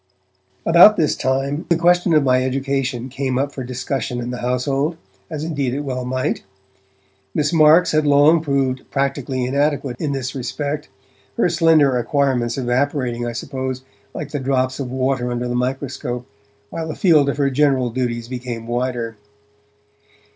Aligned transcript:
About 0.65 0.97
this 0.97 1.15
time, 1.15 1.67
the 1.69 1.75
question 1.77 2.15
of 2.15 2.23
my 2.23 2.43
education 2.43 3.07
came 3.07 3.37
up 3.37 3.51
for 3.51 3.63
discussion 3.63 4.19
in 4.19 4.31
the 4.31 4.39
household, 4.39 4.97
as 5.29 5.43
indeed 5.43 5.75
it 5.75 5.81
well 5.81 6.05
might. 6.05 6.41
Miss 7.35 7.53
Marks 7.53 7.91
had 7.91 8.07
long 8.07 8.41
proved 8.41 8.81
practically 8.89 9.45
inadequate 9.45 9.97
in 9.99 10.11
this 10.11 10.33
respect, 10.33 10.89
her 11.37 11.49
slender 11.49 11.99
acquirements 11.99 12.57
evaporating, 12.57 13.27
I 13.27 13.33
suppose, 13.33 13.83
like 14.11 14.31
the 14.31 14.39
drops 14.39 14.79
of 14.79 14.89
water 14.91 15.29
under 15.31 15.47
the 15.47 15.53
microscope, 15.53 16.25
while 16.71 16.87
the 16.87 16.95
field 16.95 17.29
of 17.29 17.37
her 17.37 17.51
general 17.51 17.91
duties 17.91 18.27
became 18.27 18.65
wider. 18.65 19.17